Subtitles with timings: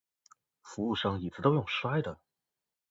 [0.63, 2.19] 服务生椅子都用摔的